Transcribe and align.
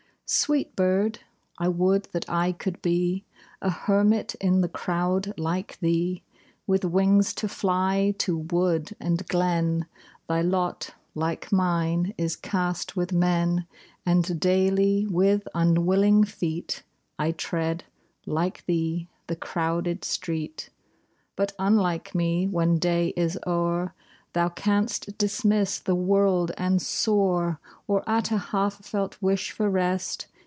a 0.01 0.31
(89) 0.33 0.37
Sweet 0.39 0.75
bird! 0.77 1.19
I 1.57 1.67
would 1.67 2.03
that 2.13 2.29
I 2.29 2.53
could 2.53 2.81
be 2.81 3.25
A 3.61 3.69
hermit 3.69 4.33
in 4.35 4.61
the 4.61 4.69
crowd 4.69 5.33
like 5.37 5.77
thee! 5.81 6.23
With 6.65 6.85
wings 6.85 7.33
to 7.33 7.49
fly 7.49 8.15
to 8.19 8.37
wood 8.37 8.95
and 8.97 9.27
glen, 9.27 9.87
Thy 10.29 10.41
lot, 10.41 10.91
like 11.15 11.51
mine, 11.51 12.13
is 12.17 12.37
.cast 12.37 12.95
with 12.95 13.11
men; 13.11 13.67
And 14.05 14.39
daily, 14.39 15.05
with 15.05 15.45
unwilling 15.53 16.23
feet, 16.23 16.83
1 17.17 17.33
tread, 17.33 17.83
like 18.25 18.65
thee, 18.65 19.09
the 19.27 19.35
crowded 19.35 20.05
street; 20.05 20.69
But, 21.35 21.51
unlike 21.59 22.15
me, 22.15 22.47
when 22.47 22.79
day 22.79 23.09
is 23.17 23.37
o'er. 23.45 23.93
Thou 24.33 24.47
canst 24.47 25.17
dismiss 25.17 25.77
the 25.79 25.93
world 25.93 26.53
and 26.55 26.81
soar, 26.81 27.59
Or, 27.85 28.01
at 28.09 28.31
a 28.31 28.37
half 28.37 28.75
felt 28.75 29.21
wish 29.21 29.51
for 29.51 29.69
rest. 29.69 30.27